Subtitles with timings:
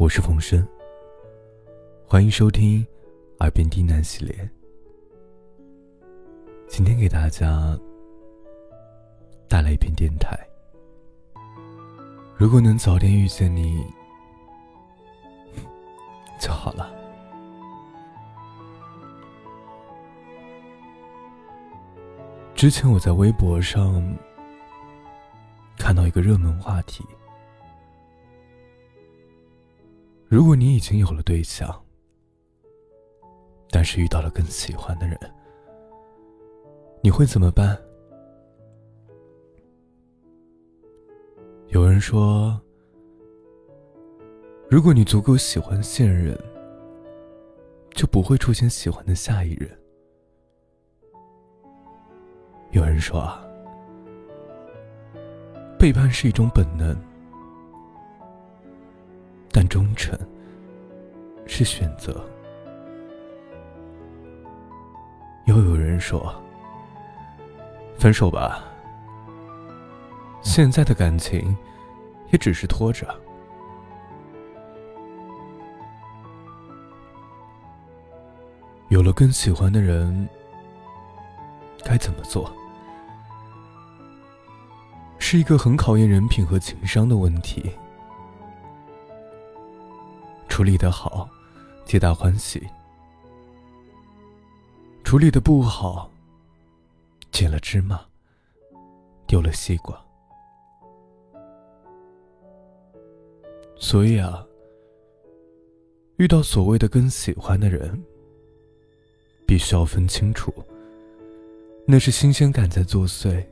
[0.00, 0.66] 我是冯生，
[2.06, 2.82] 欢迎收听
[3.40, 4.50] 《耳边低喃》系列。
[6.66, 7.78] 今天给大家
[9.46, 10.34] 带来一篇电台。
[12.34, 13.84] 如果能早点遇见你
[16.40, 16.90] 就好了。
[22.54, 24.02] 之前我在微博上
[25.76, 27.04] 看到一个热门话题。
[30.30, 31.68] 如果你已经有了对象，
[33.68, 35.18] 但是遇到了更喜欢的人，
[37.02, 37.76] 你会怎么办？
[41.70, 42.60] 有人说，
[44.68, 46.38] 如果你足够喜欢现任，
[47.90, 49.68] 就不会出现喜欢的下一任。
[52.70, 53.44] 有人说啊，
[55.76, 56.96] 背叛是一种本能。
[59.52, 60.18] 但忠诚
[61.46, 62.24] 是选择。
[65.46, 66.34] 又有人说
[67.98, 68.64] ：“分手吧。”
[70.42, 71.56] 现在的感情
[72.30, 73.06] 也只是拖着。
[78.88, 80.28] 有了更喜欢的人，
[81.84, 82.50] 该怎么做？
[85.18, 87.70] 是一个很考验人品和情商的问题。
[90.60, 91.26] 处理的好，
[91.86, 92.60] 皆大欢喜；
[95.02, 96.12] 处理的不好，
[97.32, 97.98] 捡了芝麻，
[99.26, 99.98] 丢了西瓜。
[103.78, 104.46] 所以啊，
[106.18, 107.98] 遇到所谓的跟喜欢的人，
[109.46, 110.52] 必须要分清楚，
[111.86, 113.42] 那是新鲜感在作祟，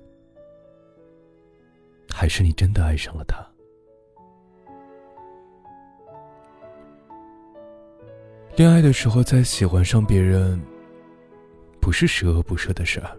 [2.11, 3.43] 还是你真的爱上了他。
[8.59, 10.61] 恋爱的时候再喜欢上别人，
[11.81, 13.17] 不是十恶不赦的事儿。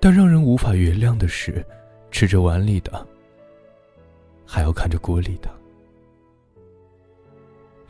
[0.00, 1.62] 但让人无法原谅的是，
[2.10, 3.06] 吃着碗里的，
[4.46, 5.50] 还要看着锅里的。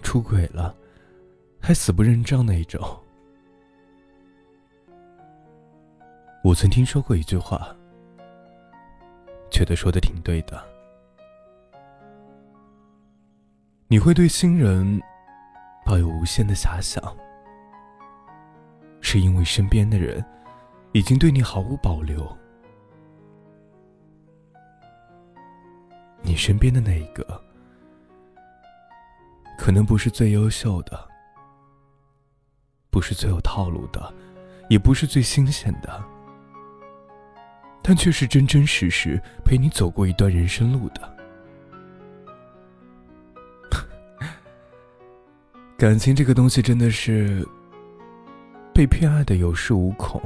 [0.03, 0.75] 出轨了，
[1.61, 2.81] 还死不认账那一种。
[6.43, 7.73] 我曾听说过一句话，
[9.53, 10.61] 觉得说的挺对的。
[13.89, 15.01] 你会对新人
[15.85, 17.01] 抱有无限的遐想，
[19.01, 20.25] 是因为身边的人
[20.91, 22.37] 已经对你毫无保留。
[26.21, 27.41] 你身边的那一个，
[29.57, 31.09] 可能不是最优秀的，
[32.91, 34.13] 不是最有套路的，
[34.69, 36.05] 也不是最新鲜的，
[37.85, 41.16] 但却是真真实实陪你走过一段人生路的。
[45.79, 47.47] 感情这个东西真的是
[48.73, 50.19] 被偏爱的有恃无恐，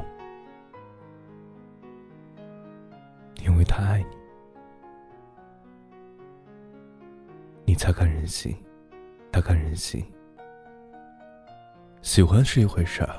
[3.45, 4.17] 因为他爱你，
[7.65, 8.57] 你才看人心，
[9.33, 10.05] 他看人性。
[12.01, 13.17] 喜欢是一回事儿，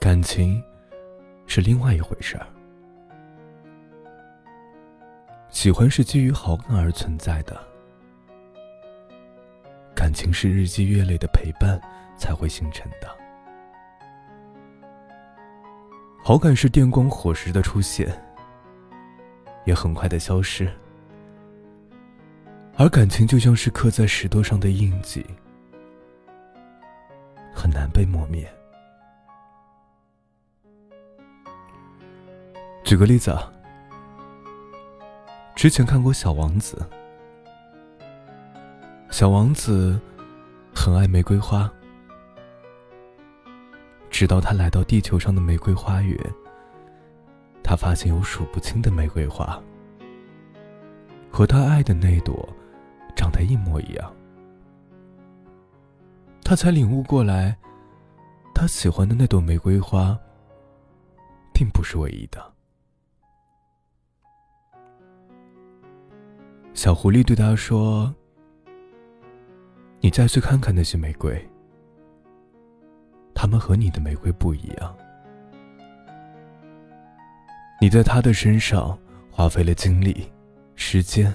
[0.00, 0.60] 感情
[1.46, 2.44] 是另外一回事儿。
[5.50, 7.67] 喜欢是基于好感而存在的。
[10.08, 11.78] 感情是日积月累的陪伴
[12.16, 13.14] 才会形成的，
[16.24, 18.08] 好感是电光火石的出现，
[19.66, 20.66] 也很快的消失，
[22.78, 25.26] 而感情就像是刻在石头上的印记，
[27.52, 28.50] 很难被磨灭。
[32.82, 33.52] 举个例子啊，
[35.54, 36.88] 之前看过《小王子》。
[39.18, 40.00] 小王子
[40.72, 41.68] 很爱玫瑰花，
[44.10, 46.16] 直到他来到地球上的玫瑰花园，
[47.60, 49.60] 他发现有数不清的玫瑰花，
[51.32, 52.48] 和他爱的那朵
[53.16, 54.14] 长得一模一样。
[56.44, 57.58] 他才领悟过来，
[58.54, 60.16] 他喜欢的那朵玫瑰花，
[61.52, 62.52] 并不是唯一的。
[66.72, 68.14] 小狐狸对他说。
[70.00, 71.44] 你再去看看那些玫瑰，
[73.34, 74.96] 它们和你的玫瑰不一样。
[77.80, 78.98] 你在他的身上
[79.30, 80.32] 花费了精力、
[80.74, 81.32] 时间，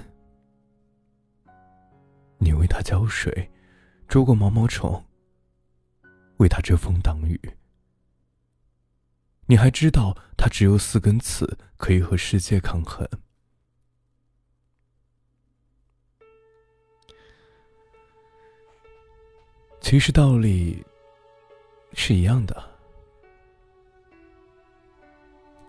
[2.38, 3.50] 你为他浇水，
[4.08, 5.02] 捉过毛毛虫，
[6.38, 7.40] 为他遮风挡雨。
[9.46, 13.06] 你还知道他只有四根刺，可以和世界抗衡。
[19.84, 20.82] 其实道理
[21.92, 22.64] 是一样的，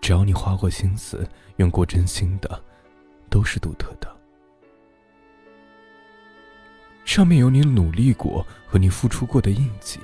[0.00, 1.28] 只要你花过心思、
[1.58, 2.64] 用过真心的，
[3.28, 4.10] 都是独特的。
[7.04, 10.00] 上面有你努力过和你付出过的印记，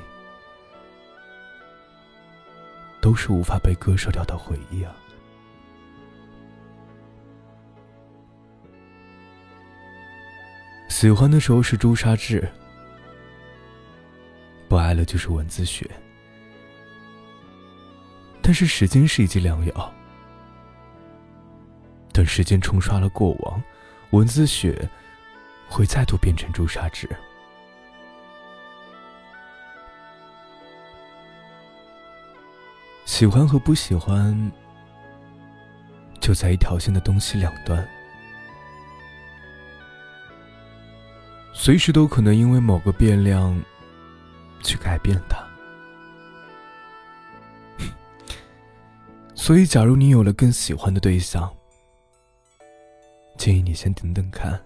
[3.00, 4.94] 都是无法被割舍掉的回忆啊。
[10.90, 12.46] 喜欢的时候是朱砂痣，
[14.72, 15.86] 不爱了就是文字血。
[18.40, 19.94] 但是时间是一剂良药，
[22.10, 23.62] 等时间冲刷了过往，
[24.12, 24.88] 文字血
[25.68, 27.06] 会再度变成朱砂痣。
[33.04, 34.50] 喜欢和不喜欢，
[36.18, 37.86] 就在一条线的东西两端。
[41.52, 43.62] 随时都可能因为某个变量
[44.62, 45.44] 去改变它，
[49.34, 51.52] 所以，假如你有了更喜欢的对象，
[53.36, 54.60] 建议你先等等看，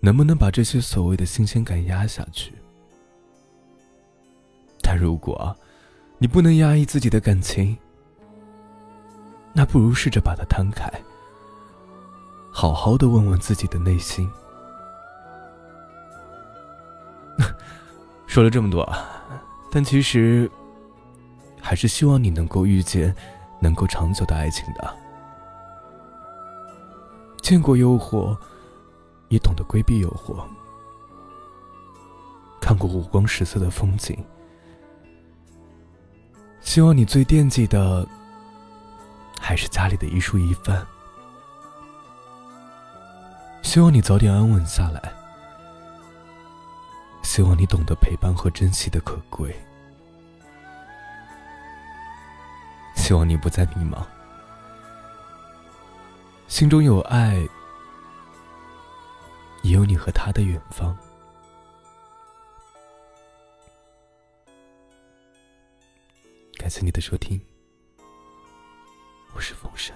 [0.00, 2.54] 能不能把这些所谓的新鲜感压下去。
[4.82, 5.56] 但如果
[6.18, 7.76] 你不能压抑自己的感情，
[9.52, 10.88] 那不如试着把它摊开，
[12.52, 14.30] 好好的问问自己的内心。
[18.30, 18.88] 说了这么多，
[19.72, 20.48] 但其实
[21.60, 23.12] 还是希望你能够遇见
[23.58, 24.96] 能够长久的爱情的。
[27.42, 28.38] 见过诱惑，
[29.30, 30.36] 也懂得规避诱惑；
[32.60, 34.16] 看过五光十色的风景，
[36.60, 38.06] 希望你最惦记的
[39.40, 40.86] 还是家里的一蔬一饭。
[43.62, 45.19] 希望你早点安稳下来。
[47.30, 49.54] 希望你懂得陪伴和珍惜的可贵。
[52.96, 54.04] 希望你不再迷茫，
[56.48, 57.36] 心中有爱，
[59.62, 60.98] 也有你和他的远方。
[66.58, 67.40] 感谢你的收听，
[69.36, 69.94] 我是风声。